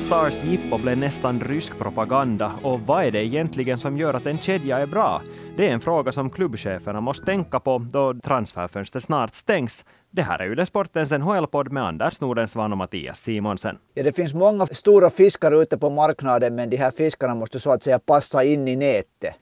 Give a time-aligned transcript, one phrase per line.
[0.00, 4.38] Allstars jippo blev nästan rysk propaganda och vad är det egentligen som gör att en
[4.38, 5.22] kedja är bra?
[5.56, 9.84] Det är en fråga som klubbcheferna måste tänka på då transferfönstret snart stängs.
[10.10, 13.78] Det här är ju Sportens NHL-podd med Anders Nordensvan och Mattias Simonsen.
[13.94, 17.70] Ja, det finns många stora fiskar ute på marknaden men de här fiskarna måste så
[17.70, 19.34] att säga passa in i nätet.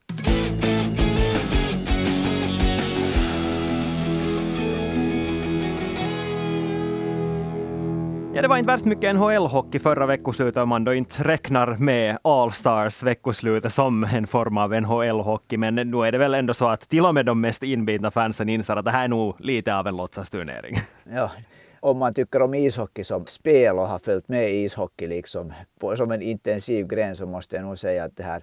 [8.39, 12.19] Ja, det var inte värst mycket NHL-hockey förra veckoslutet om man då inte räknar med
[12.23, 15.57] All-Stars veckoslutet som en form av NHL-hockey.
[15.57, 18.49] Men nu är det väl ändå så att till och med de mest inbitna fansen
[18.49, 20.77] inser att det här är nog lite av en låtsasturnering.
[21.13, 21.31] Ja,
[21.81, 26.11] om man tycker om ishockey som spel och har följt med ishockey liksom på, som
[26.11, 28.43] en intensiv gren så måste jag nog säga att det här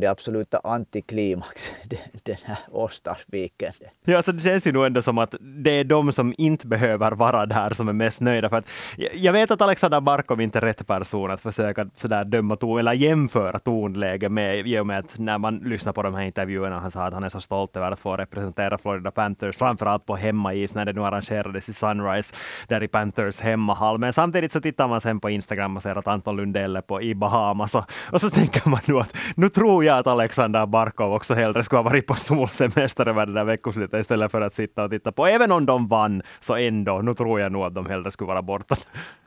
[0.00, 1.72] det absoluta antiklimax
[2.22, 3.72] den här Åstarsviken.
[4.04, 7.12] Ja, alltså det känns ju nog ändå som att det är de som inte behöver
[7.12, 8.48] vara där som är mest nöjda.
[8.48, 8.68] För att
[9.14, 12.92] jag vet att Alexander Barkov inte är rätt person att försöka sådär döma ton, eller
[12.92, 16.90] jämföra tonläge med, i och med att när man lyssnar på de här intervjuerna, han
[16.90, 20.74] sa att han är så stolt över att få representera Florida Panthers, framförallt på hemmais
[20.74, 22.34] när det nu arrangerades i Sunrise,
[22.68, 23.98] där i Panthers hemmahall.
[23.98, 27.02] Men samtidigt så tittar man sen på Instagram och ser att Anton Lundell är på,
[27.02, 30.66] i Bahamas och, och så tänker man nu att nu tror jag jag att Alexander
[30.66, 34.54] Barkov också hellre skulle ha varit på solsemester över det där veckoslutet istället för att
[34.54, 35.26] sitta och titta på.
[35.26, 38.42] Även om de vann, så ändå, nu tror jag nog att de hellre skulle vara
[38.42, 38.76] borta.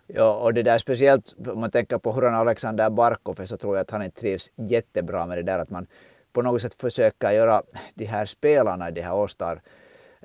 [0.08, 3.58] Ja, och det där speciellt om man tänker på hur han Alexander Barkov är så
[3.58, 5.88] tror jag att han inte trivs jättebra med det där att man
[6.34, 7.62] på något sätt försöker göra
[7.94, 9.60] de här spelarna i det här All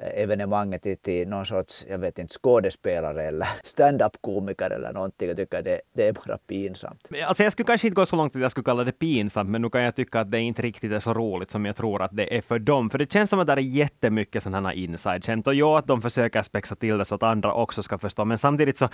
[0.00, 5.28] evenemanget till, till någon sorts, jag vet inte, skådespelare eller stand-up-komiker eller någonting.
[5.28, 7.08] Jag tycker det, det är bara pinsamt.
[7.27, 9.62] Alltså jag skulle kanske inte gå så långt att jag skulle kalla det pinsamt, men
[9.62, 12.17] nu kan jag tycka att det inte riktigt är så roligt som jag tror att
[12.17, 12.90] det är för dem.
[12.90, 15.46] För det känns som att det är jättemycket sådana här inside-skämt.
[15.46, 18.24] Och ja, att de försöker spexa till det så att andra också ska förstå.
[18.24, 18.89] Men samtidigt så,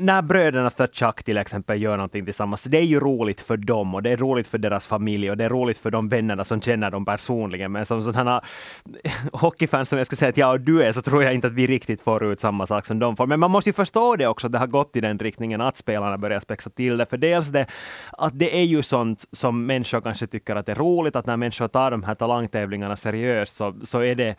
[0.00, 4.02] när bröderna Chuck till exempel gör någonting tillsammans, det är ju roligt för dem och
[4.02, 6.90] det är roligt för deras familj och det är roligt för de vännerna som känner
[6.90, 7.72] dem personligen.
[7.72, 8.42] Men som sådana
[9.32, 11.52] hockeyfans som jag skulle säga att jag och du är så tror jag inte att
[11.52, 13.26] vi riktigt får ut samma sak som de får.
[13.26, 15.76] Men man måste ju förstå det också, att det har gått i den riktningen att
[15.76, 17.06] spelarna börjar spexa till det.
[17.06, 17.66] För dels det
[18.12, 21.36] att det är ju sånt som människor kanske tycker att det är roligt, att när
[21.36, 24.36] människor tar de här talangtävlingarna seriöst så, så är det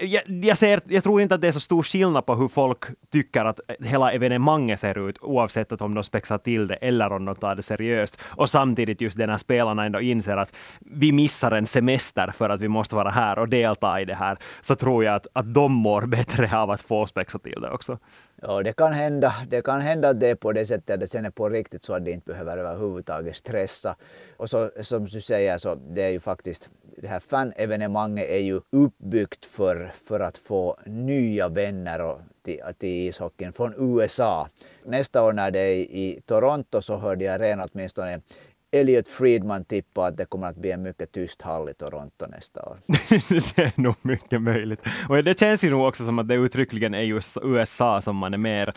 [0.00, 2.84] jag, jag, ser, jag tror inte att det är så stor skillnad på hur folk
[3.12, 7.24] tycker att hela evenemanget ser ut, oavsett att om de spexar till det eller om
[7.24, 8.22] de tar det seriöst.
[8.24, 12.60] Och samtidigt just det när spelarna ändå inser att vi missar en semester för att
[12.60, 15.72] vi måste vara här och delta i det här, så tror jag att, att de
[15.72, 17.98] mår bättre av att få spexa till det också.
[18.42, 19.34] Ja, det kan hända.
[19.48, 21.84] Det kan hända att det är på det sättet att det sen är på riktigt
[21.84, 23.96] så att de inte behöver överhuvudtaget stressa.
[24.36, 28.60] Och så som du säger så det är ju faktiskt det här fanevenemanget är ju
[28.70, 34.48] uppbyggt för, för att få nya vänner och till, till ishockeyn från USA.
[34.84, 38.20] Nästa år när det är i Toronto så hörde jag redan åtminstone
[38.74, 42.62] Elliot Friedman tippar att det kommer att bli en mycket tyst hall i Toronto nästa
[42.62, 42.78] år.
[43.56, 44.82] det är nog mycket möjligt.
[45.08, 48.34] Och det känns ju nog också som att det uttryckligen är just USA som man
[48.34, 48.74] är mer,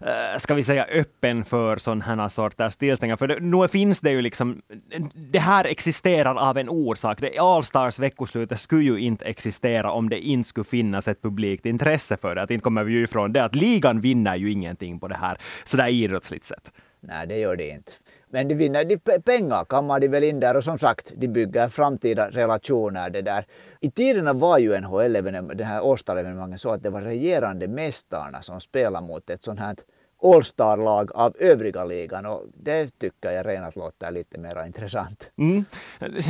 [0.00, 3.16] äh, ska vi säga, öppen för sådana här sorters tillställningar.
[3.16, 4.62] För det, nu finns det ju liksom,
[5.14, 7.20] det här existerar av en orsak.
[7.20, 12.16] Det Allstars veckoslutet skulle ju inte existera om det inte skulle finnas ett publikt intresse
[12.16, 12.42] för det.
[12.42, 15.38] Att inte kommer vi ju ifrån det att ligan vinner ju ingenting på det här
[15.64, 16.72] sådär idrottsligt sett.
[17.00, 17.92] Nej, det gör det inte.
[18.32, 21.68] Men de vinner de pengar, kammar de väl in där och som sagt, de bygger
[21.68, 23.10] framtida relationer.
[23.10, 23.44] Det där.
[23.80, 28.60] I tiderna var ju NHL, den här All-Star-evenemanget så att det var regerande mästarna som
[28.60, 29.76] spelade mot ett sånt här
[30.22, 35.30] All-Star-lag av övriga ligan och det tycker jag renat låter lite mer intressant.
[35.38, 35.64] Mm.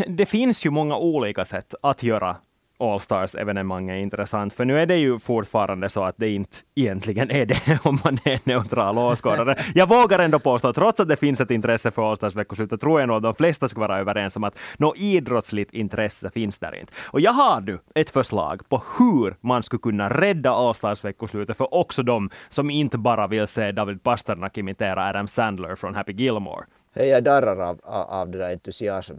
[0.08, 2.36] Det finns ju många olika sätt att göra
[2.80, 7.46] All-Stars-evenemang är intressant, för nu är det ju fortfarande så att det inte egentligen är
[7.46, 9.56] det om man är neutral åskådare.
[9.74, 13.16] Jag vågar ändå påstå, trots att det finns ett intresse för All-Stars-veckoslutet, tror jag nog
[13.16, 16.92] att de flesta skulle vara överens om att något idrottsligt intresse finns där inte.
[17.06, 22.02] Och jag har nu ett förslag på hur man skulle kunna rädda All-Stars-veckoslutet för också
[22.02, 26.64] de som inte bara vill se David Pasternak imitera Adam Sandler från Happy Gilmore.
[26.94, 29.14] Jag darrar av, av, det där entusiasm.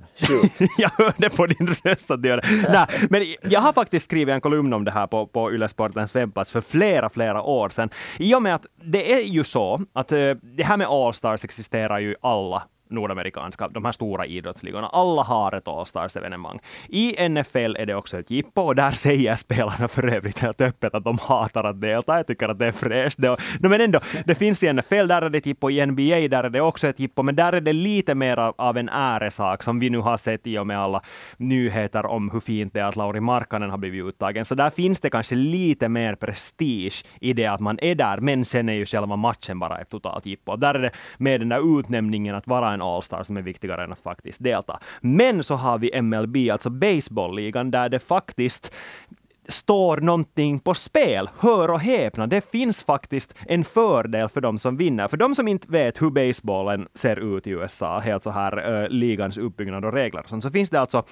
[0.77, 2.71] jag hörde på din röst att du gör det.
[2.71, 6.51] Nej, men jag har faktiskt skrivit en kolumn om det här på, på Ylesportens webbplats
[6.51, 7.89] för flera, flera år sedan.
[8.19, 11.99] I och med att det är ju så att eh, det här med Allstars existerar
[11.99, 14.87] ju i alla nordamerikanska, de här stora idrottsligorna.
[14.87, 16.59] Alla har ett All-Stars-evenemang.
[16.89, 20.95] I NFL är det också ett jippo och där säger spelarna för övrigt helt öppet
[20.95, 22.17] att de hatar att delta.
[22.17, 23.21] Jag tycker att det är fräscht.
[23.21, 25.69] Det, no, men ändå, det finns i NFL, där är det ett jippo.
[25.69, 27.23] I NBA, där är det också ett jippo.
[27.23, 30.47] Men där är det lite mer av, av en äresak som vi nu har sett
[30.47, 31.01] i och med alla
[31.37, 34.45] nyheter om hur fint det är att Lauri Markkanen har blivit uttagen.
[34.45, 38.45] Så där finns det kanske lite mer prestige i det att man är där, men
[38.45, 40.55] sen är ju själva matchen bara ett totalt jippo.
[40.55, 43.91] Där är det med den där utnämningen att vara en All-star som är viktigare än
[43.91, 44.79] att faktiskt delta.
[45.01, 48.73] Men så har vi MLB, alltså baseballligan, där det faktiskt
[49.47, 51.29] står någonting på spel.
[51.39, 55.07] Hör och häpna, det finns faktiskt en fördel för de som vinner.
[55.07, 58.89] För de som inte vet hur baseballen ser ut i USA, helt så här uh,
[58.89, 61.03] ligans uppbyggnad och regler, så finns det alltså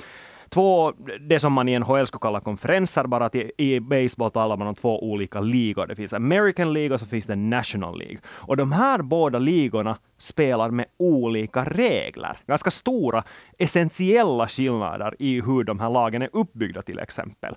[0.49, 4.57] två, det som man i NHL skulle kalla konferenser, bara att i, i baseball talar
[4.57, 5.87] man om två olika ligor.
[5.87, 8.17] Det finns American League och så finns det National League.
[8.27, 12.37] Och de här båda ligorna spelar med olika regler.
[12.47, 13.23] Ganska stora
[13.57, 17.55] essentiella skillnader i hur de här lagen är uppbyggda till exempel.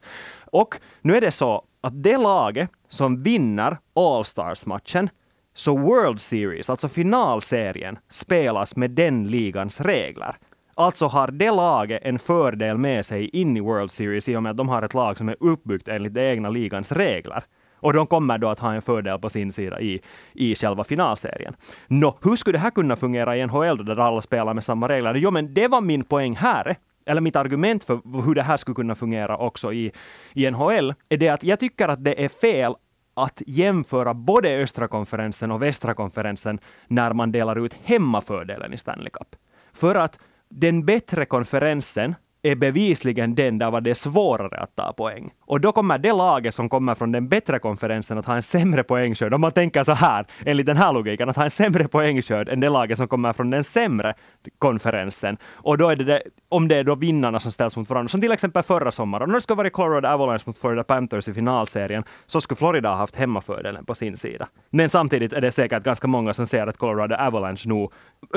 [0.53, 5.11] Och nu är det så att det laget som vinner All-Stars-matchen
[5.55, 10.37] så World Series, alltså finalserien, spelas med den ligans regler.
[10.75, 14.51] Alltså har det laget en fördel med sig in i World Series i och med
[14.51, 17.45] att de har ett lag som är uppbyggt enligt den egna ligans regler.
[17.77, 20.01] Och de kommer då att ha en fördel på sin sida i,
[20.33, 21.55] i själva finalserien.
[21.87, 25.15] Nå, hur skulle det här kunna fungera i NHL där alla spelar med samma regler?
[25.15, 26.77] Jo, men det var min poäng här
[27.07, 29.93] eller mitt argument för hur det här skulle kunna fungera också i,
[30.33, 32.75] i NHL, är det att jag tycker att det är fel
[33.15, 39.11] att jämföra både östra konferensen och västra konferensen när man delar ut hemmafördelen i Stanley
[39.11, 39.37] Cup.
[39.73, 40.19] För att
[40.61, 45.31] den bättre konferensen är bevisligen den där var det svårare att ta poäng.
[45.41, 48.83] Och då kommer det laget som kommer från den bättre konferensen att ha en sämre
[48.83, 49.35] poängskörd.
[49.35, 52.61] Om man tänker så här, enligt den här logiken, att ha en sämre poängskörd än
[52.61, 54.15] det laget som kommer från den sämre
[54.59, 55.37] konferensen.
[55.53, 58.21] Och då är det, det om det är då vinnarna som ställs mot varandra, som
[58.21, 59.31] till exempel förra sommaren.
[59.31, 62.97] Om det skulle varit Colorado Avalanche mot Florida Panthers i finalserien, så skulle Florida ha
[62.97, 64.49] haft hemmafördelen på sin sida.
[64.71, 67.93] Men samtidigt är det säkert ganska många som säger att Colorado Avalanche nog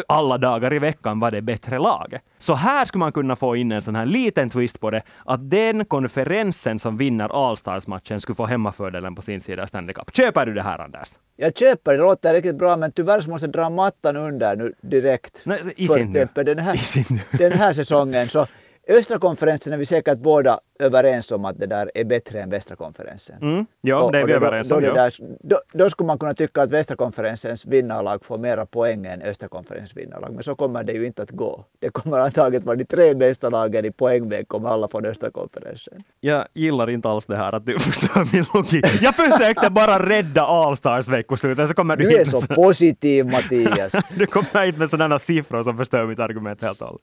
[0.08, 2.22] alla dagar i veckan var det bättre laget.
[2.38, 5.50] Så här skulle man kunna få in en sån här liten twist på det, att
[5.50, 10.16] den konferensen som vinner All-Stars-matchen skulle få hemmafördelen på sin sida i Stanley Cup.
[10.16, 11.10] Köper du det här, Anders?
[11.36, 14.56] Jag köper det, det låter riktigt bra, men tyvärr så måste jag dra mattan under
[14.56, 15.42] nu direkt.
[15.44, 18.30] Nej, i sin den, här, den här säsongen.
[18.30, 18.48] Så
[18.88, 22.76] östra konferensen är vi säkert båda överens om att det där är bättre än västra
[22.76, 23.36] konferensen.
[23.42, 23.66] Mm.
[23.82, 24.82] Ja, det är vi överens om.
[24.82, 25.10] Då,
[25.42, 29.50] då, då, skulle man kunna tycka att västra konferensens vinnarlag får mera poäng än östra
[29.50, 30.34] konferensens vinnarlag.
[30.34, 31.66] Men så kommer det ju inte att gå.
[31.80, 35.94] Det kommer antagligen vara de tre bästa lagen i poängväg kommer alla från östra konferensen.
[36.20, 39.02] Jag gillar inte alls det här att du förstör min logik.
[39.02, 42.48] Jag försökte bara rädda Allstars veckoslutet så kommer du, du är så så...
[42.48, 43.96] positiv Mattias.
[44.18, 47.02] du kommer hit med sådana siffror som förstör mitt argument helt och hållet.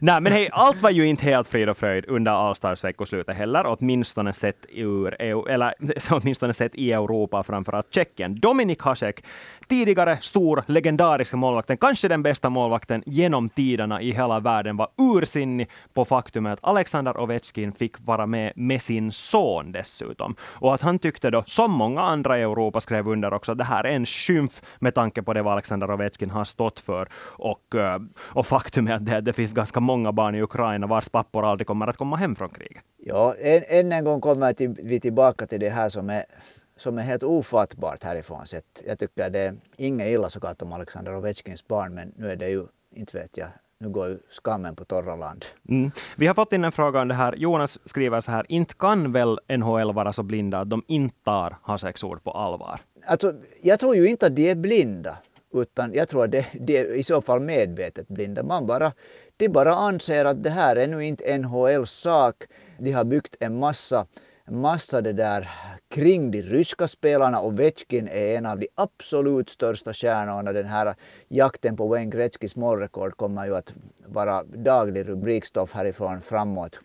[0.00, 3.66] Nej men hej, allt var ju inte helt frid och fröjd under Allstars veckoslutet heller,
[3.66, 5.74] åtminstone sett, ur EU, eller,
[6.10, 8.40] åtminstone sett i Europa, framförallt Tjeckien.
[8.40, 9.24] Dominik Hasek,
[9.68, 15.68] tidigare stor, legendarisk målvakten, kanske den bästa målvakten genom tiderna i hela världen, var ursinnig
[15.94, 20.36] på faktumet att Alexander Ovechkin fick vara med med sin son dessutom.
[20.42, 23.64] Och att han tyckte då, som många andra i Europa skrev under också, att det
[23.64, 27.08] här är en skymf med tanke på det vad Alexander Ovechkin har stått för.
[27.36, 31.08] Och, eh, och faktum är att det, det finns ganska många barn i Ukraina vars
[31.08, 32.82] pappor aldrig kommer att komma hem från kriget.
[32.98, 36.24] Ja, än, än en gång kommer vi tillbaka till det här som är
[36.76, 38.82] som är helt ofattbart härifrån sett.
[38.86, 42.48] Jag tycker det är inget illa såklart om Alexander Ovechkins barn, men nu är det
[42.48, 43.48] ju, inte vet jag,
[43.80, 45.44] nu går ju skammen på torra land.
[45.68, 45.90] Mm.
[46.16, 47.34] Vi har fått in en fråga om det här.
[47.36, 51.56] Jonas skriver så här, inte kan väl NHL vara så blinda att de inte tar
[51.62, 52.80] Haseks ord på allvar?
[53.06, 55.18] Alltså, jag tror ju inte att de är blinda,
[55.54, 58.42] utan jag tror att de, de är i så fall medvetet blinda.
[58.42, 58.92] Man bara,
[59.36, 62.34] de bara anser att det här är nu inte NHLs sak.
[62.78, 64.06] De har byggt en massa
[64.50, 65.50] massa det där
[65.88, 70.52] kring de ryska spelarna och Vetjkin är en av de absolut största stjärnorna.
[70.52, 70.94] Den här
[71.28, 73.72] jakten på Wayne Gretzkys målrekord kommer ju att
[74.06, 76.78] vara daglig rubrikstoff härifrån framåt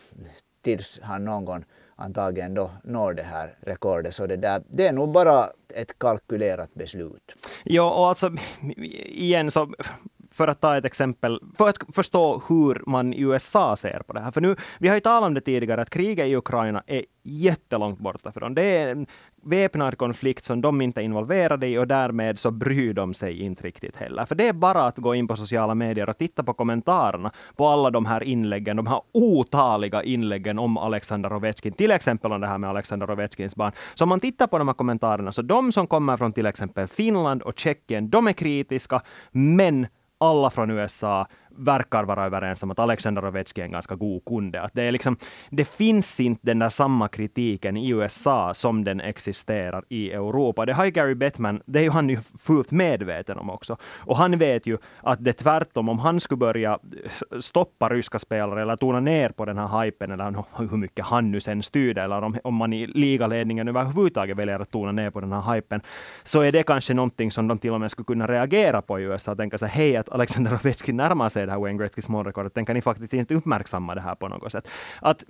[0.62, 4.16] tills han någon gång antagligen då når det här rekordet.
[4.16, 7.32] Så det, där, det är nog bara ett kalkylerat beslut.
[7.64, 8.32] Ja, och alltså
[9.06, 9.74] igen så
[10.34, 14.20] för att ta ett exempel, för att förstå hur man i USA ser på det
[14.20, 14.32] här.
[14.32, 18.00] För nu, vi har ju talat om det tidigare, att kriget i Ukraina är jättelångt
[18.00, 18.56] borta för dem.
[18.56, 19.08] Det är en
[19.46, 23.64] väpnad konflikt som de inte är involverade i och därmed så bryr de sig inte
[23.64, 24.26] riktigt heller.
[24.26, 27.68] För det är bara att gå in på sociala medier och titta på kommentarerna på
[27.68, 32.48] alla de här inläggen, de här otaliga inläggen om Alexander Ovechkin, till exempel om det
[32.48, 33.72] här med Alexander Ovechkins barn.
[33.94, 36.88] Så om man tittar på de här kommentarerna, så de som kommer från till exempel
[36.88, 39.88] Finland och Tjeckien, de är kritiska, men
[40.24, 41.28] alla från USA
[41.58, 44.62] verkar vara överens om att Alexander Ovechkin är en ganska god kunde.
[44.62, 45.18] Att det, är liksom,
[45.50, 50.66] det finns inte den där samma kritiken i USA som den existerar i Europa.
[50.66, 53.78] Det har ju Gary Bettman, det är ju han ju fullt medveten om också.
[54.00, 56.80] Och han vet ju att det tvärtom, om han skulle börja
[57.40, 61.40] stoppa ryska spelare eller tona ner på den här hypen, eller hur mycket han nu
[61.40, 65.32] sen styr eller om, om man i ligaledningen överhuvudtaget väljer att tona ner på den
[65.32, 65.82] här hypen,
[66.24, 69.04] så är det kanske någonting som de till och med skulle kunna reagera på i
[69.04, 72.56] USA och tänka sig hej, att Alexander Ovechkin närmar sig det här Wayne Gretzkys målrekordet,
[72.56, 74.68] den kan ni faktiskt inte uppmärksamma det här på något sätt.
[75.02, 75.24] Att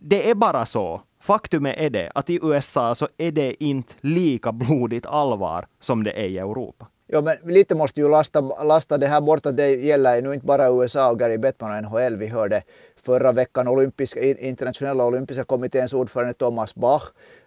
[0.00, 1.02] det är bara så.
[1.20, 6.12] faktum är det att i USA så är det inte lika blodigt allvar som det
[6.12, 6.86] är i Europa.
[7.10, 10.46] Ja, men lite måste ju lasta, lasta det här bort att det gäller nu inte
[10.46, 12.16] bara USA och Gary Bettman och NHL.
[12.16, 12.62] Vi hörde
[12.96, 17.02] förra veckan olympiska, internationella olympiska kommitténs ordförande Thomas Bach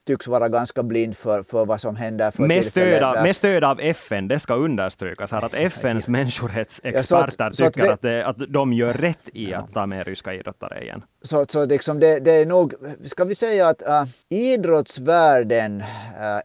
[0.05, 3.63] tycks vara ganska blind för, för vad som händer för med stöd, av, med stöd
[3.63, 8.21] av FN, det ska understrykas här, att FNs människorättsexperter ja, så tycker så att, vi,
[8.21, 11.03] att, att de gör rätt i att ta med ryska idrottare igen.
[11.21, 12.73] Så, så liksom det, det är nog,
[13.05, 15.87] ska vi säga att äh, idrottsvärlden äh,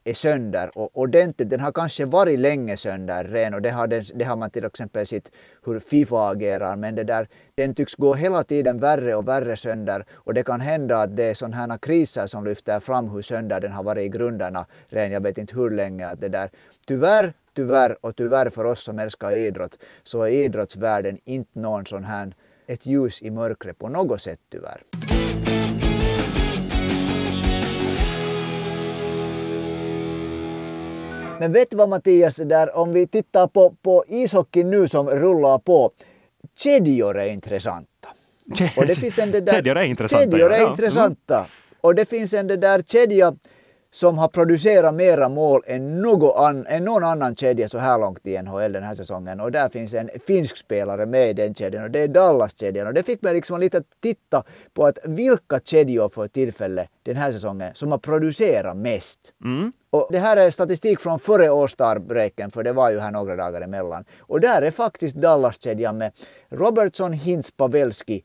[0.04, 1.50] är sönder och ordentligt.
[1.50, 4.64] Den har kanske varit länge sönder ren och det har, den, det har man till
[4.64, 5.30] exempel sett
[5.66, 10.04] hur Fifa agerar, men det där, den tycks gå hela tiden värre och värre sönder
[10.14, 13.45] och det kan hända att det är sådana här kriser som lyfter fram hur sönder
[13.48, 16.06] den har varit i grunderna redan jag vet inte hur länge.
[16.06, 16.50] Att det där.
[16.86, 22.04] Tyvärr, tyvärr och tyvärr för oss som älskar idrott så är idrottsvärlden inte någon sån
[22.04, 22.34] här
[22.66, 24.82] ett ljus i mörkret på något sätt tyvärr.
[31.40, 35.58] Men vet du vad Mattias, där, om vi tittar på, på ishockey nu som rullar
[35.58, 35.90] på.
[36.58, 38.08] Kedjor är intressanta.
[38.46, 40.30] Där, kedjor är intressanta.
[40.30, 40.70] Kedjor är ja.
[40.70, 41.36] intressanta.
[41.36, 41.48] Mm.
[41.86, 43.34] Och det finns en det där kedja
[43.90, 48.26] som har producerat mera mål än, någon, an, än någon annan kedja så här långt
[48.26, 49.40] i NHL den här säsongen.
[49.40, 52.86] Och där finns en finsk spelare med i den kedjan och det är Dallas-kedjan.
[52.86, 57.16] Och det fick mig liksom lite att titta på att vilka kedjor för tillfälle den
[57.16, 59.20] här säsongen som har producerat mest.
[59.44, 59.72] Mm.
[59.90, 63.60] Och det här är statistik från före All-Star-breaken, för det var ju här några dagar
[63.60, 64.04] emellan.
[64.18, 66.12] Och där är faktiskt Dallas-kedjan med
[66.50, 68.22] Robertson, Hintz, Pavelski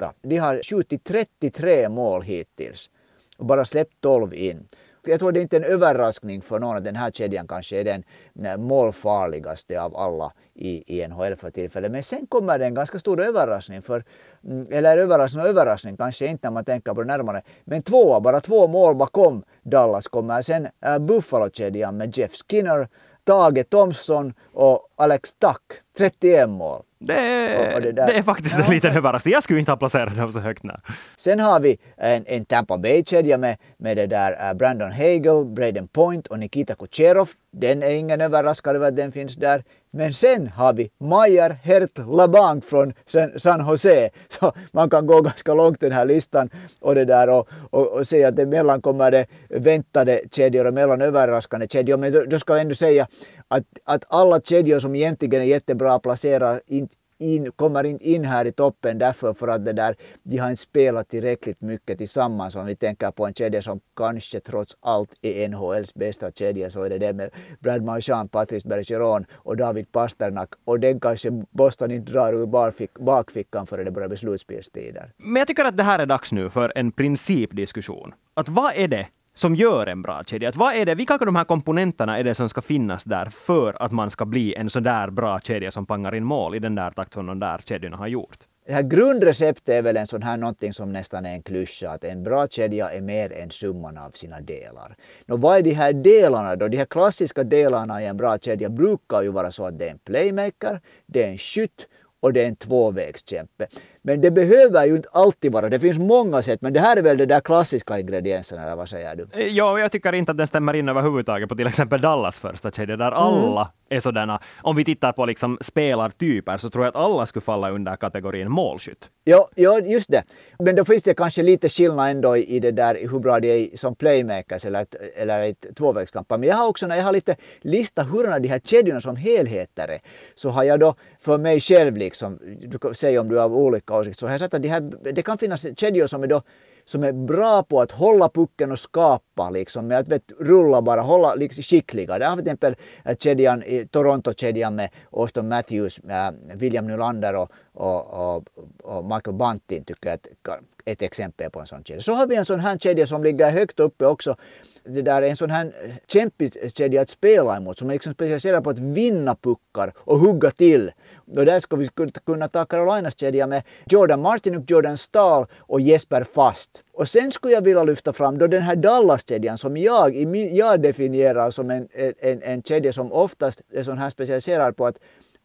[0.00, 0.14] etta.
[0.22, 2.90] De har skjutit 33 mål hittills
[3.36, 4.66] och bara släppt 12 in
[5.06, 7.84] jag tror det är inte en överraskning för någon att den här kedjan kanske är
[7.84, 8.04] den
[8.44, 11.92] eh, målfarligaste av alla i, i NHL för tillfället.
[11.92, 13.82] Men sen kommer det en ganska stor överraskning.
[13.82, 14.04] För,
[14.44, 17.42] mm, eller överraskning och överraskning kanske inte när man tänker på det närmare.
[17.64, 22.88] Men två, bara två mål bakom Dallas kommer sen eh, Buffalo-kedjan med Jeff Skinner,
[23.24, 25.62] Tage Thompson och Alex Tuck.
[25.96, 26.82] 31 mål.
[27.02, 28.64] Det är, det, det, är faktiskt ja.
[28.64, 29.32] en liten överraskning.
[29.32, 30.62] Jag skulle inte ha placerat dem så högt.
[30.62, 30.76] Nej.
[31.16, 35.88] Sen har vi en, en Tampa Bay-kedja med, med det där uh, Brandon Hagel, Braden
[35.88, 37.28] Point och Nikita Kucherov.
[37.52, 39.64] Den är ingen överraskad över att den finns där.
[39.92, 42.92] Men sen har vi Mayer Hert Labanc från
[43.36, 44.10] San Jose.
[44.28, 48.06] Så man kan gå ganska långt den här listan och, det där och, och, och
[48.06, 51.96] se att det mellan kommer det väntade kedjor och mellan överraskande kedjor.
[51.96, 53.06] Men då, då ska jag ändå säga
[53.50, 58.44] att, att alla kedjor som egentligen är jättebra placerar inte in, kommer inte in här
[58.44, 62.56] i toppen därför för att det där, de har inte spelat tillräckligt mycket tillsammans.
[62.56, 66.82] Om vi tänker på en kedja som kanske trots allt är NHLs bästa kedja så
[66.82, 67.30] är det det med
[67.60, 70.48] Brad Marchand, Patrice Bergeron och David Pasternak.
[70.64, 75.12] Och den kanske Boston inte drar ur barfick, bakfickan före det börjar bli slutspelstider.
[75.16, 78.14] Men jag tycker att det här är dags nu för en principdiskussion.
[78.34, 79.06] Att vad är det
[79.40, 80.48] som gör en bra kedja.
[80.48, 83.26] Att vad är det, vilka av de här komponenterna är det som ska finnas där
[83.26, 86.58] för att man ska bli en sån där bra kedja som pangar in mål i
[86.58, 88.38] den där takt som de där kedjorna har gjort?
[88.66, 92.04] Det här grundreceptet är väl en sån här någonting som nästan är en klyscha, att
[92.04, 94.96] en bra kedja är mer än summan av sina delar.
[95.26, 96.68] Nå, vad är de här delarna då?
[96.68, 99.90] De här klassiska delarna i en bra kedja brukar ju vara så att det är
[99.90, 101.88] en playmaker, det är en skytt
[102.20, 103.66] och det är en tvåvägskämpe.
[104.02, 107.02] Men det behöver ju inte alltid vara, det finns många sätt, men det här är
[107.02, 109.28] väl de där klassiska ingredienserna, eller vad säger du?
[109.32, 112.70] Eh, ja, jag tycker inte att den stämmer in överhuvudtaget på till exempel Dallas första
[112.70, 113.18] kedja, där mm.
[113.18, 117.40] alla är sådana, om vi tittar på liksom spelartyper, så tror jag att alla skulle
[117.40, 119.08] falla under kategorin målskytt.
[119.24, 120.22] Ja, ja, just det.
[120.58, 123.76] Men då finns det kanske lite skillnad ändå i det där hur bra de är
[123.76, 126.38] som playmakers eller, eller ett tvåvägskamper.
[126.38, 129.88] Men jag har också, när jag har lite listat hurdana de här kedjorna som helheter
[129.88, 130.00] är,
[130.34, 133.89] så har jag då för mig själv liksom, du kan säga om du har olika
[133.94, 136.42] åsikter, så har jag sagt att de här, det kan finnas kedjor som är då
[136.84, 141.00] som är bra på att hålla pucken och skapa liksom med att vet, rulla bara,
[141.00, 142.18] hålla liksom skickliga.
[142.18, 142.74] Där har vi till exempel
[143.18, 148.44] kedjan, äh, Toronto-kedjan med Austin Matthews, äh, William Nylander och, och, och,
[148.82, 150.18] och, Michael Bunting tycker jag
[150.54, 152.02] är ett exempel på en sån kedja.
[152.02, 154.36] Så har vi en sån här kedja som ligger högt uppe också
[154.84, 158.12] det där är en sån här eh, kämpig kedja att spela emot som är liksom
[158.12, 160.92] specialiserad på att vinna puckar och hugga till.
[161.36, 161.88] Och där ska vi
[162.26, 166.82] kunna ta Carolinas kedja med Jordan Martinuk, Jordan Stahl och Jesper Fast.
[166.92, 171.50] Och sen skulle jag vilja lyfta fram då den här Dallas-kedjan som jag, jag definierar
[171.50, 171.88] som en,
[172.20, 174.96] en, en kedja som oftast är sån här specialiserad på att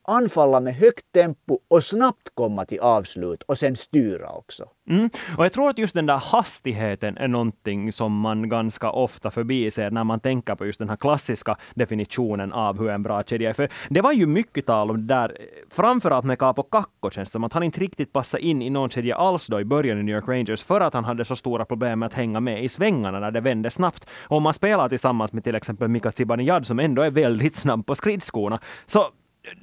[0.07, 4.63] anfalla med högt tempo och snabbt komma till avslut och sen styra också.
[4.89, 5.09] Mm.
[5.37, 9.91] Och jag tror att just den där hastigheten är någonting som man ganska ofta förbiser
[9.91, 13.53] när man tänker på just den här klassiska definitionen av hur en bra kedja är.
[13.53, 15.37] För det var ju mycket tal om det där,
[15.71, 18.89] framförallt med Capo Kakko känns det som att han inte riktigt passade in i någon
[18.89, 21.65] kedja alls då i början i New York Rangers för att han hade så stora
[21.65, 24.09] problem med att hänga med i svängarna när det vände snabbt.
[24.23, 27.85] Och om man spelar tillsammans med till exempel Mika Zibanejad som ändå är väldigt snabb
[27.85, 29.05] på skridskorna så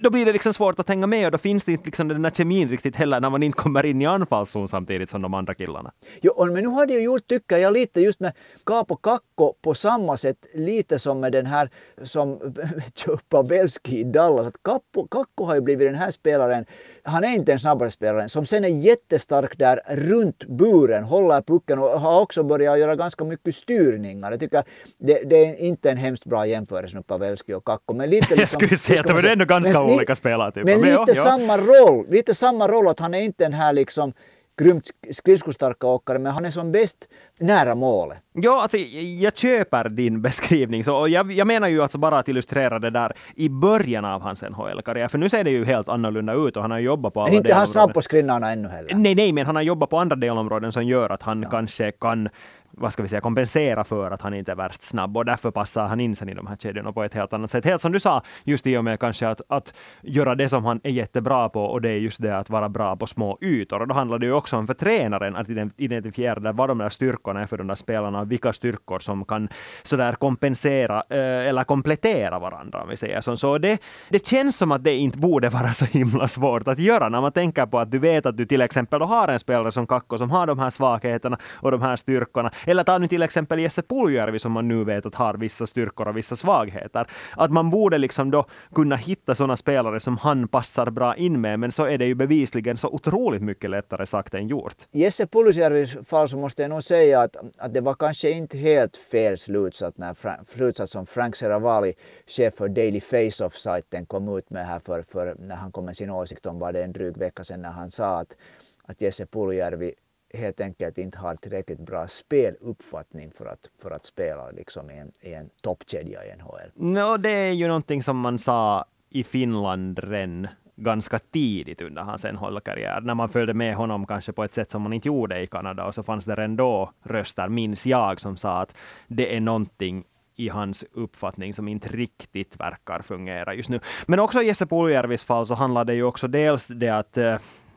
[0.01, 2.23] då blir det liksom svårt att hänga med och då finns det inte liksom den
[2.23, 5.55] där kemin riktigt heller när man inte kommer in i anfallszon samtidigt som de andra
[5.55, 5.93] killarna.
[6.23, 8.33] Jo, men nu har de ju gjort, tycker jag, lite just med
[8.67, 11.71] Capo Kakko på samma sätt, lite som med den här
[12.03, 12.55] som
[13.29, 14.47] Pavelski i Dallas.
[14.47, 16.65] Att Kakko, Kakko har ju blivit den här spelaren,
[17.05, 21.79] han är inte en snabbare spelare, som sen är jättestark där runt buren, håller pucken
[21.79, 24.31] och har också börjat göra ganska mycket styrningar.
[24.31, 24.65] Jag tycker
[24.99, 27.95] det, det är inte en hemskt bra jämförelse med Pavelski och Kakko.
[27.95, 30.65] Men lite liksom, jag skulle säga att det var ändå ganska ganska olika spelartyper.
[30.65, 32.07] Men, men lite ja, samma roll.
[32.09, 34.13] Lite samma roll att han är inte den här liksom
[34.59, 38.19] grymt skridskostarka åkare, men han är som bäst nära målet.
[38.35, 38.77] Ja, alltså,
[39.19, 40.85] jag köper din beskrivning.
[40.85, 44.43] Så jag, jag menar ju alltså bara att illustrera det där i början av hans
[44.43, 45.09] NHL-karriär.
[45.09, 47.37] För nu ser det ju helt annorlunda ut och han har jobbat på alla Men
[47.37, 48.95] inte han snabb på skrinnarna ännu heller.
[48.95, 51.51] Nej, nej, men han har jobbat på andra delområden som gör att han ja.
[51.51, 52.29] kanske kan
[52.77, 55.87] vad ska vi säga, kompensera för att han inte är värst snabb och därför passar
[55.87, 57.65] han in sen i de här kedjorna på ett helt annat sätt.
[57.65, 60.81] Helt som du sa, just i och med kanske att, att göra det som han
[60.83, 63.81] är jättebra på och det är just det att vara bra på små ytor.
[63.81, 67.43] Och då handlar det ju också om för tränaren att identifiera vad de där styrkorna
[67.43, 69.49] är för de där spelarna, vilka styrkor som kan
[69.83, 73.37] sådär kompensera eh, eller komplettera varandra om vi säger så.
[73.37, 77.09] Så det, det känns som att det inte borde vara så himla svårt att göra
[77.09, 79.87] när man tänker på att du vet att du till exempel har en spelare som
[79.87, 83.59] Kakko som har de här svagheterna och de här styrkorna eller ta nu till exempel
[83.59, 87.07] Jesse Puljärvi som man nu vet att har vissa styrkor och vissa svagheter.
[87.37, 91.61] Att man borde liksom då kunna hitta sådana spelare som han passar bra in med,
[91.61, 94.77] men så är det ju bevisligen så otroligt mycket lättare sagt än gjort.
[94.93, 98.97] Jesse Puljärvis fall så måste jag nog säga att, att det var kanske inte helt
[98.97, 101.95] fel slutsats, när, slutsats som Frank Seravali,
[102.27, 106.11] chef för Daily Face-Off-sajten, kom ut med här för, för när han kom med sin
[106.11, 108.37] åsikt om var det en dryg vecka sedan när han sa att,
[108.85, 109.95] att Jesse Puljärvi
[110.35, 115.13] helt enkelt inte har tillräckligt bra speluppfattning för att, för att spela liksom i en,
[115.21, 116.71] i en toppkedja i NHL.
[116.75, 120.49] No, det är ju någonting som man sa i Finland redan
[120.83, 124.83] ganska tidigt under hans NHL-karriär, när man följde med honom kanske på ett sätt som
[124.83, 128.61] man inte gjorde i Kanada, och så fanns det ändå röster, minns jag, som sa
[128.63, 128.75] att
[129.09, 130.05] det är någonting
[130.37, 133.81] i hans uppfattning som inte riktigt verkar fungera just nu.
[134.07, 137.37] Men också i Jesse Puljärvis fall så handlar det ju också dels det att eh,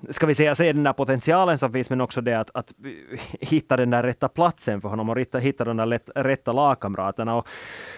[0.09, 2.73] ska vi säga, se den där potentialen som finns, men också det att, att
[3.39, 7.35] hitta den där rätta platsen för honom och hitta, hitta de där lätt, rätta lagkamraterna.
[7.35, 7.47] Och,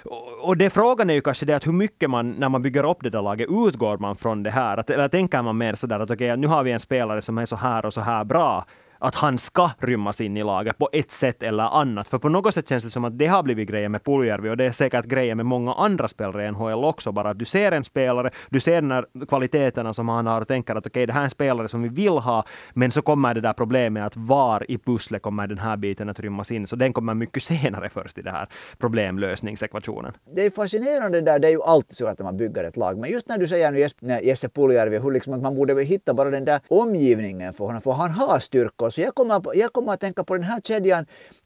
[0.06, 2.90] och, och det frågan är ju kanske det att hur mycket man, när man bygger
[2.90, 4.78] upp det där laget, utgår man från det här?
[4.78, 7.38] Att, eller tänker man mer sådär att okej, okay, nu har vi en spelare som
[7.38, 8.66] är så här och så här bra,
[9.00, 12.08] att han ska rymmas in i laget på ett sätt eller annat.
[12.08, 14.58] För på något sätt känns det som att det har blivit grejen med Puljärvi och
[14.58, 17.12] det är säkert grejen med många andra spelare i NHL också.
[17.12, 20.48] Bara att du ser en spelare, du ser de här kvaliteterna som han har och
[20.48, 23.02] tänker att okej, okay, det här är en spelare som vi vill ha, men så
[23.02, 26.68] kommer det där problemet att var i pusslet kommer den här biten att rymmas in.
[26.68, 30.14] Så den kommer mycket senare först i den här problemlösningsekvationen.
[30.36, 33.10] Det är fascinerande där, det är ju alltid så att man bygger ett lag, men
[33.10, 36.46] just när du säger nu Jesse Puljärvi, hur liksom att man borde hitta bara den
[36.46, 40.24] där omgivningen för honom, för han har styrkor så jag kommer, jag kommer att tänka
[40.24, 41.06] på den här kedjan,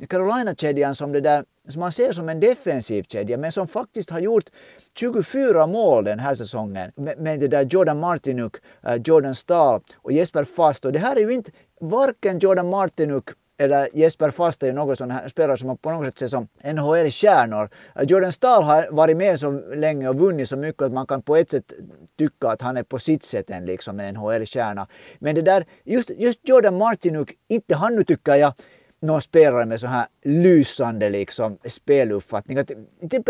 [0.10, 4.20] Carolina-kedjan som det där som man ser som en defensiv kedja men som faktiskt har
[4.20, 4.50] gjort
[4.96, 10.12] 24 mål den här säsongen med, med det där Jordan Martinuk, eh, Jordan Stahl och
[10.12, 10.86] Jesper Fast.
[10.86, 11.52] Och det här är ju inte
[11.82, 13.30] varken Jordan Martinuk
[13.62, 16.28] eller Jesper Fast är ju någon sån här spelare som man på något sätt ser
[16.28, 17.70] som NHL-stjärnor.
[18.04, 21.36] Jordan Stahl har varit med så länge och vunnit så mycket att man kan på
[21.36, 21.74] ett sätt
[22.18, 24.88] tycka att han är på sitt sätt en liksom en NHL-stjärna.
[25.20, 28.54] Men det där, just, just Jordan Martinuk, inte han nu tycker jag
[29.02, 32.58] någon spelare med så här lysande liksom speluppfattning.
[32.58, 32.68] Att,
[33.10, 33.30] typ,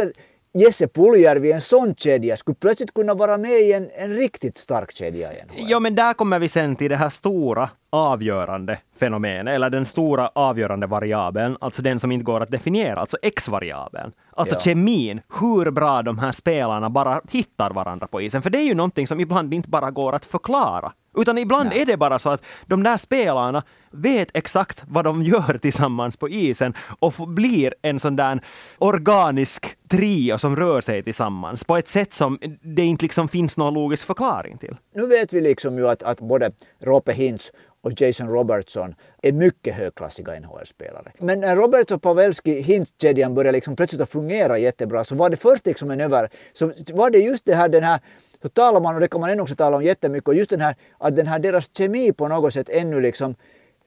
[0.54, 4.92] Jesse Puljärvi, en sån kedja, skulle plötsligt kunna vara med i en, en riktigt stark
[4.96, 5.48] kedja igen.
[5.56, 10.28] Ja, men där kommer vi sen till det här stora avgörande fenomenet, eller den stora
[10.28, 14.12] avgörande variabeln, alltså den som inte går att definiera, alltså X-variabeln.
[14.32, 14.60] Alltså ja.
[14.60, 18.42] kemin, hur bra de här spelarna bara hittar varandra på isen.
[18.42, 20.92] För det är ju någonting som ibland inte bara går att förklara.
[21.18, 21.82] Utan ibland Nej.
[21.82, 26.30] är det bara så att de där spelarna vet exakt vad de gör tillsammans på
[26.30, 28.40] isen och blir en sån där
[28.78, 33.74] organisk trio som rör sig tillsammans på ett sätt som det inte liksom finns någon
[33.74, 34.76] logisk förklaring till.
[34.96, 37.52] Nu vet vi liksom ju att, att både Rope Hintz
[37.84, 41.12] och Jason Robertson är mycket högklassiga NHL-spelare.
[41.20, 45.38] Men när Roberts och Pavelski Hintz-kedjan började liksom plötsligt att fungera jättebra så var det
[45.38, 46.30] först liksom en över...
[46.54, 48.00] Så var det just det här den här
[48.42, 50.62] så talar man, och det kan man ännu också tala om jättemycket, och just den
[50.62, 53.36] här att den här deras kemi på något sätt ännu liksom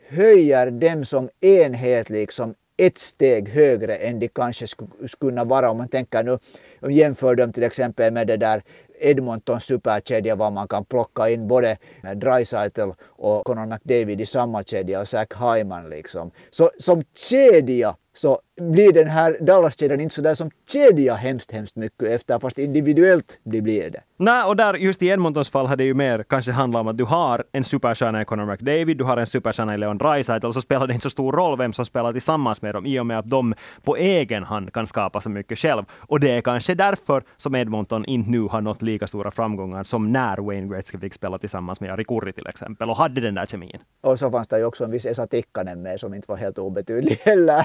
[0.09, 5.77] höjer dem som enhet liksom ett steg högre än de kanske skulle kunna vara om
[5.77, 6.38] man tänker nu,
[6.81, 8.62] om jämför dem till exempel med det där
[9.01, 11.77] Edmontons superkedja var man kan plocka in både
[12.14, 16.31] Dreisaitl och Conor McDavid i samma kedja och Zach Hyman liksom.
[16.51, 21.77] Så som kedja så blir den här Dallas-kedjan inte så där som kedja hemskt, hemskt
[21.77, 24.00] mycket efter, fast individuellt det blir det.
[24.16, 26.98] Nej, och där just i Edmontons fall hade det ju mer kanske handlat om att
[26.98, 30.61] du har en superstjärna i Conor McDavid, du har en superstjärna i Leon Draisaitl, så
[30.61, 33.18] spelar det inte så stor roll vem som spelar tillsammans med dem i och med
[33.18, 35.83] att de på egen hand kan skapa så mycket själv.
[36.00, 40.11] Och det är kanske därför som Edmonton inte nu har nått lika stora framgångar som
[40.11, 43.46] när Wayne Gretzky fick spela tillsammans med Jari Kurri till exempel och hade den där
[43.46, 43.79] kemin.
[44.00, 46.59] Och så fanns det ju också en viss Esa Tikkanen med som inte var helt
[46.59, 47.64] obetydlig heller.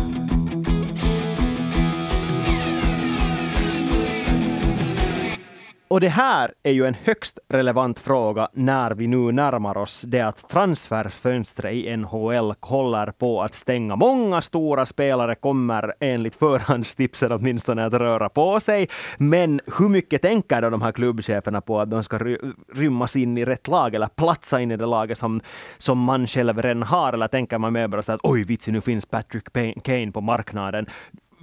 [5.91, 10.21] Och det här är ju en högst relevant fråga när vi nu närmar oss det
[10.21, 13.95] att transferfönstret i NHL håller på att stänga.
[13.95, 18.89] Många stora spelare kommer enligt förhandstipsen åtminstone att röra på sig.
[19.17, 22.37] Men hur mycket tänker då de här klubbcheferna på att de ska ry
[22.73, 25.41] rymmas in i rätt lag eller platsa in i det laget som,
[25.77, 27.13] som man själv redan har?
[27.13, 30.85] Eller tänker man mer bara så att oj vitsi, nu finns Patrick Kane på marknaden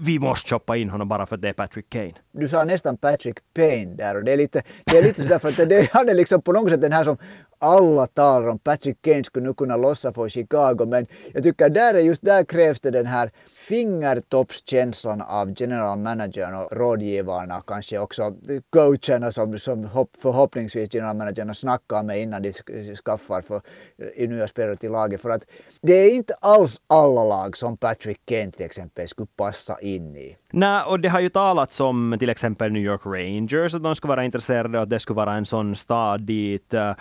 [0.00, 2.12] vi måste köpa in honom bara för att det är Patrick Kane.
[2.32, 5.48] Du sa nästan Patrick Payne där och det är lite, det är lite sådär för
[5.48, 7.16] att det, han är liksom på något sätt den här som
[7.58, 8.58] alla talar om.
[8.58, 12.44] Patrick Kane skulle nu kunna lossa för Chicago men jag tycker där är just där
[12.44, 13.30] krävs det den här
[13.68, 18.34] fingertoppskänslan av general managern och rådgivarna kanske också
[18.70, 22.52] coacherna som, som hopp, förhoppningsvis general managern snackar med innan de
[23.04, 23.60] skaffar för,
[24.14, 25.42] i nya spelare till laget för att
[25.82, 30.36] det är inte alls alla lag som Patrick Kane till exempel skulle passa in i.
[30.52, 34.08] Nej, och det har ju talats om till exempel New York Rangers, att de skulle
[34.08, 36.92] vara intresserade och att det skulle vara en sån stad dit eh,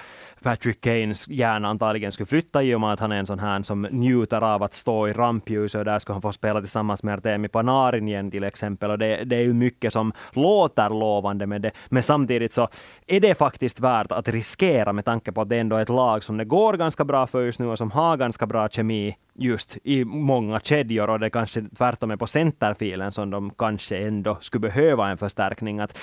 [0.44, 3.64] Patrick Kanes hjärna antagligen skulle flytta i och med att han är en sån här
[3.64, 7.14] som njuter av att stå i rampljuset och där ska han få spela tillsammans med
[7.14, 8.92] Artemi Panarin igen till exempel.
[8.92, 11.72] Och det, det är ju mycket som låter lovande med det.
[11.90, 12.68] Men samtidigt så
[13.08, 16.24] är det faktiskt värt att riskera med tanke på att det ändå är ett lag
[16.24, 19.78] som det går ganska bra för just nu och som har ganska bra kemi just
[19.84, 24.62] i många kedjor och det kanske tvärtom är på centerfilen som de kanske ändå skulle
[24.62, 25.80] behöva en förstärkning.
[25.80, 25.98] Att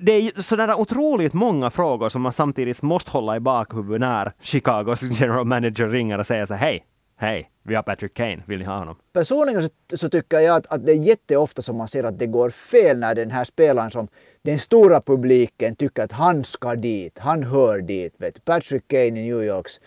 [0.00, 5.20] det är sådär otroligt många frågor som man samtidigt måste hålla i bakhuvudet när Chicagos
[5.20, 6.84] general manager ringer och säger så hej,
[7.16, 8.96] hej, vi har Patrick Kane, vill ni ha honom?
[9.12, 12.26] Personligen så, så tycker jag att, att det är jätteofta som man ser att det
[12.26, 14.08] går fel när den här spelaren som
[14.42, 18.14] den stora publiken tycker att han ska dit, han hör dit.
[18.18, 18.44] Vet.
[18.44, 19.80] Patrick Kane i New Yorks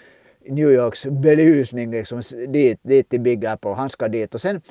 [0.47, 4.33] New Yorks belysning liksom, dit, dit till Big Apple, han ska dit.
[4.35, 4.61] Och sen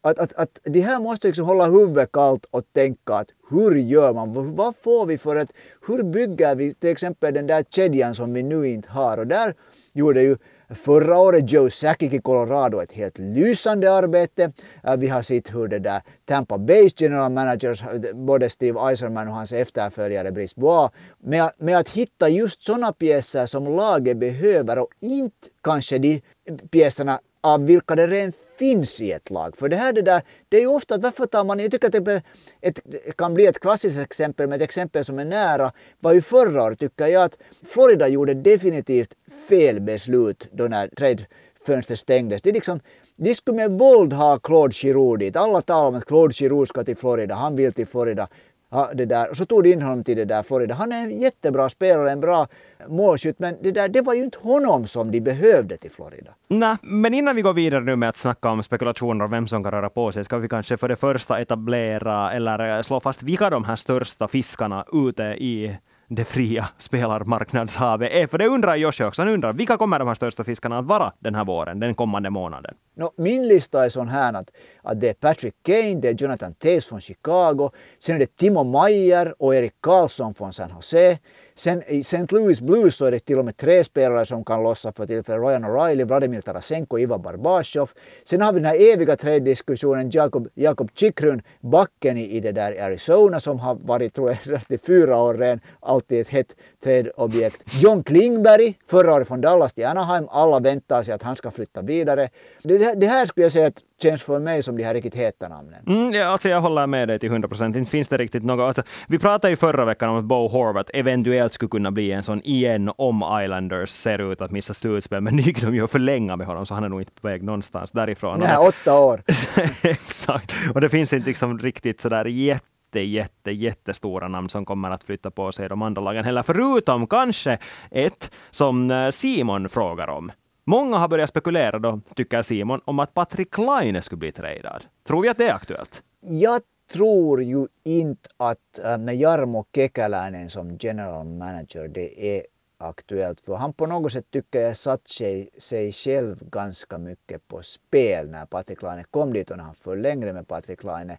[0.00, 4.14] att, att, att de här måste liksom hålla huvudet kallt och tänka att hur gör
[4.14, 5.52] man, vad får vi för att,
[5.86, 9.18] hur bygger vi till exempel den där kedjan som vi nu inte har.
[9.18, 9.54] Och där
[9.92, 10.36] gjorde ju
[10.74, 14.52] Förra året Joe Sakic i Colorado ett helt lysande arbete.
[14.84, 19.34] Äh, vi har sett hur det där Tampa Bays general managers, både Steve Eiserman och
[19.34, 24.90] hans efterföljare Brice Bois, med, med att hitta just sådana pjäser som laget behöver och
[25.00, 26.22] inte kanske de
[26.70, 29.56] pjäserna av vilka det rent finns i ett lag.
[29.56, 31.86] För det här det där, det är ju ofta att varför tar man, jag tycker
[31.86, 32.22] att det
[32.60, 32.80] ett,
[33.16, 36.78] kan bli ett klassiskt exempel, men ett exempel som är nära var ju förra året
[36.78, 39.14] tycker jag att Florida gjorde definitivt
[39.48, 42.42] fel beslut då när tradefönstret stängdes.
[42.42, 42.80] Det är liksom,
[43.16, 45.36] de skulle med våld ha Claude Giroud dit.
[45.36, 48.28] Alla talar om att Claude Giroud ska till Florida, han vill till Florida.
[48.70, 49.30] Ja, det där.
[49.30, 50.74] Och så tog de in honom till det där Florida.
[50.74, 52.48] Han är en jättebra spelare, en bra
[52.88, 56.30] målskytt, men det, där, det var ju inte honom som de behövde till Florida.
[56.48, 59.64] Nej, men innan vi går vidare nu med att snacka om spekulationer om vem som
[59.64, 63.50] kan röra på sig, ska vi kanske för det första etablera eller slå fast vilka
[63.50, 65.76] de här största fiskarna ute i
[66.08, 68.26] det fria spelarmarknadshavet är.
[68.26, 69.22] För det undrar Joshi också.
[69.22, 72.30] Han undrar vilka kommer de här största fiskarna att vara den här våren, den kommande
[72.30, 72.74] månaden?
[72.96, 74.50] No, min lista är sån här att,
[74.82, 78.64] att det är Patrick Kane, det är Jonathan Taves från Chicago, sen är det Timo
[78.64, 81.18] Meyer och Erik Karlsson från San Jose.
[81.58, 82.26] Sen i St.
[82.30, 85.42] Louis Blues så är det till och med tre spelare som kan lossa för tillfället.
[85.42, 87.90] Ryan O'Reilly, Vladimir Tarasenko, Ivan Barbashov.
[88.24, 92.82] Sen har vi den här eviga trade-diskussionen Jakob, Jakob Chikrun, backen i, i det där
[92.82, 97.62] Arizona som har varit, tror jag, i fyra år redan, alltid ett hett trade-objekt.
[97.80, 100.28] John Klingberg, förra året från Dallas till Anaheim.
[100.30, 102.28] Alla väntar sig att han ska flytta vidare.
[102.62, 105.48] Det, det här skulle jag säga att känns för mig som de här riktigt heta
[105.48, 105.84] namnen.
[105.86, 107.76] Mm, ja, alltså jag håller med dig till 100 procent.
[107.76, 108.60] Inte finns det riktigt något.
[108.60, 112.22] Alltså, vi pratade ju förra veckan om att Bo Horvath eventuellt skulle kunna bli en
[112.22, 115.90] sån igen om Islanders ser ut att missa slutspel, men nu gick de ju att
[115.90, 118.40] förlänga med honom, så han är nog inte på väg någonstans därifrån.
[118.40, 119.22] Nej, åtta år.
[119.82, 120.52] Exakt.
[120.74, 125.04] Och det finns inte liksom riktigt sådär jätte jätte, jätte, jättestora namn som kommer att
[125.04, 127.58] flytta på sig de andra lagen heller, förutom kanske
[127.90, 130.32] ett som eh, Simon frågar om.
[130.64, 134.84] Många har börjat spekulera då, tycker Simon, om att Patrik Laine skulle bli tradad.
[135.06, 136.02] Tror vi att det är aktuellt?
[136.20, 136.60] Jag
[136.92, 142.42] tror ju inte att eh, med Jarmo Kekäläinen som general manager det är
[142.78, 143.40] aktuellt.
[143.40, 148.30] För han på något sätt tycker jag satt sig, sig själv ganska mycket på spel
[148.30, 151.16] när Patrik Laine kom dit och när han förlängde med Patrik Laine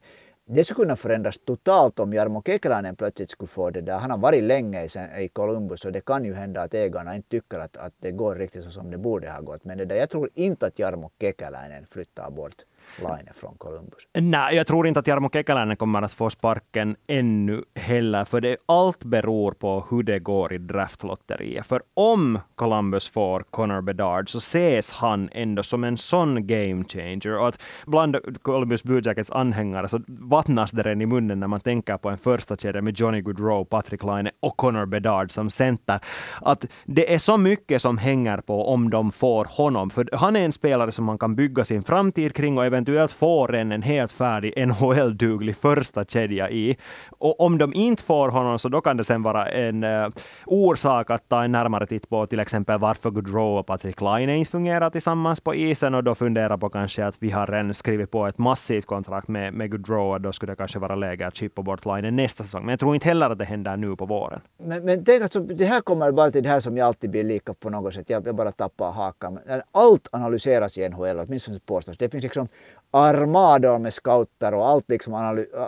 [0.52, 3.98] det skulle kunna förändras totalt om Jarmo Kekäläinen plötsligt skulle få det där.
[3.98, 4.88] Han har varit länge
[5.20, 8.36] i Columbus och det kan ju hända att ägarna inte tycker att, att det går
[8.36, 9.66] riktigt så som det borde ha gått.
[9.66, 12.56] Men det där, jag tror inte att Jarmo Kekäläinen flyttar bort
[13.04, 14.08] Laine från Columbus.
[14.14, 18.58] Nej, jag tror inte att Jarmo Kekäläinen kommer att få sparken ännu heller, för det,
[18.66, 21.68] allt beror på hur det går i draftlotteriet.
[21.68, 27.38] För om Columbus får Connor Bedard så ses han ändå som en sån game changer.
[27.38, 31.60] Och att bland Columbus Blue Jackets anhängare så vattnas det redan i munnen när man
[31.60, 36.00] tänker på en första kedja med Johnny Goodrow, Patrick Laine och Connor Bedard som center.
[36.42, 40.46] Att det är så mycket som hänger på om de får honom, för han är
[40.46, 44.12] en spelare som man kan bygga sin framtid kring och eventuellt får en, en helt
[44.12, 46.78] färdig NHL-duglig första kedja i.
[47.10, 50.10] Och om de inte får honom så då kan det sen vara en uh,
[50.46, 54.52] orsak att ta en närmare titt på till exempel varför Gaudreau och Patrick Laine inte
[54.52, 58.28] fungerar tillsammans på isen och då fundera på kanske att vi har redan skrivit på
[58.28, 61.62] ett massivt kontrakt med, med Gaudreau och då skulle det kanske vara läge att chippa
[61.62, 62.62] bort Laine nästa säsong.
[62.62, 64.42] Men jag tror inte heller att det händer nu på våren.
[64.64, 67.24] Men, men tänk alltså, det här kommer bara till det här som jag alltid blir
[67.24, 68.10] lika på något sätt.
[68.10, 69.40] Jag, jag bara tappar hakan.
[69.72, 71.98] Allt analyseras i NHL, åtminstone påstås.
[71.98, 72.48] Det finns liksom
[72.92, 75.14] armador med scouter och allt liksom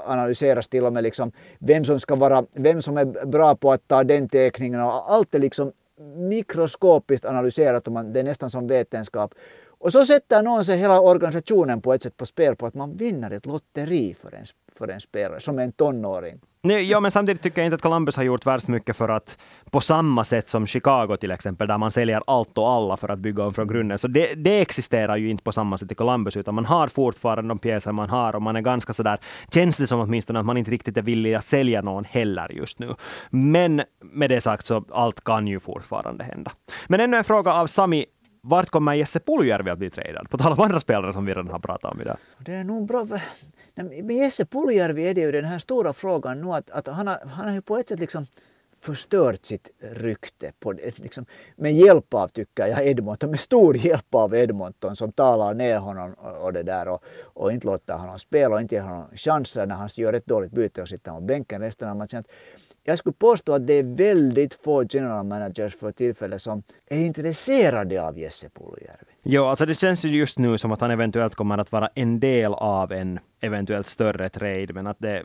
[0.06, 3.88] analyseras till och med liksom vem som ska vara, vem som är bra på att
[3.88, 5.72] ta den teckningen och allt är liksom
[6.16, 9.34] mikroskopiskt analyserat och man, det är nästan som vetenskap.
[9.68, 12.96] Och så sätter någon sig hela organisationen på ett sätt på spel på att man
[12.98, 16.42] vinner ett lotteri för en, för en spelare som en tonåring.
[16.64, 19.38] Nej, ja, men samtidigt tycker jag inte att Columbus har gjort värst mycket för att
[19.72, 23.20] på samma sätt som Chicago till exempel, där man säljer allt och alla för att
[23.20, 23.98] bygga om från grunden.
[23.98, 27.50] Så det, det existerar ju inte på samma sätt i Columbus, utan man har fortfarande
[27.50, 29.20] de pjäser man har och man är ganska sådär,
[29.54, 32.80] känns det som åtminstone att man inte riktigt är villig att sälja någon heller just
[32.80, 32.96] nu.
[33.30, 36.52] Men med det sagt så allt kan ju fortfarande hända.
[36.88, 38.06] Men ännu en fråga av Sami
[38.42, 40.30] vart kommer Jesse Puljärvi att bli tradad?
[40.30, 42.18] På tal om andra spelare som vi redan har pratat om idag.
[42.38, 43.08] Det är nog bra.
[43.76, 47.18] Med Jesse Puljärvi är det ju den här stora frågan nu att, att han, har,
[47.26, 48.28] han har ju på ett sätt liksom
[48.82, 51.26] förstört sitt rykte på det, liksom,
[51.56, 56.14] med hjälp av, tycker jag, Edmonton, med stor hjälp av Edmonton som talar ner honom
[56.14, 59.66] och, och det där och, och, inte låter honom spela och inte ger honom chanser
[59.66, 62.24] när han gör ett dåligt byte och sitter på bänken resten av matchen.
[62.84, 68.04] Jag skulle påstå att det är väldigt få general managers för tillfället som är intresserade
[68.04, 69.12] av Jesse Puljärvi.
[69.24, 72.20] Jo, alltså det känns ju just nu som att han eventuellt kommer att vara en
[72.20, 75.24] del av en eventuellt större trade, men att det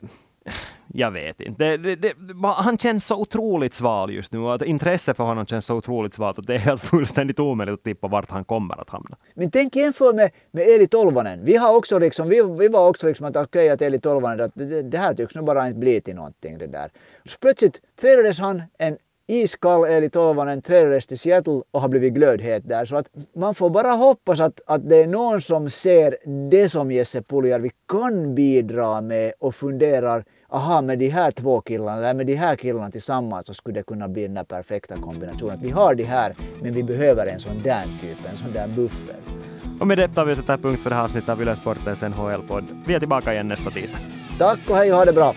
[0.93, 1.63] jag vet inte.
[1.63, 5.65] Det, det, det, han känns så otroligt sval just nu Att intresset för honom känns
[5.65, 8.89] så otroligt svalt att det är helt fullständigt omöjligt att tippa vart han kommer att
[8.89, 9.17] hamna.
[9.33, 11.45] Men tänk jämför med, med Eli Tolvanen.
[11.45, 14.41] Vi, har också liksom, vi, vi var också liksom att okej okay, att Eli Tolvanen,
[14.41, 16.91] att det, det här tycks nog bara inte bli till någonting det där.
[17.25, 22.69] Så plötsligt trädades han en iskall Eli Tolvanen trädades till Seattle och har blivit glödhet
[22.69, 22.85] där.
[22.85, 26.17] Så att man får bara hoppas att, att det är någon som ser
[26.49, 31.97] det som Jesse Puljärvi kan bidra med och funderar aha, med de här två killarna,
[31.97, 35.55] eller med de här killarna tillsammans så skulle det kunna bli den där perfekta kombinationen.
[35.55, 38.67] Att vi har de här, men vi behöver en sån där typ, en sån där
[38.67, 39.15] buffer.
[39.79, 42.63] Och med detta har vi sätter punkt för det här avsnittet av Yle Sportens NHL-podd.
[42.87, 43.99] Vi är tillbaka igen nästa tisdag.
[44.39, 45.35] Tack och hej och ha det bra!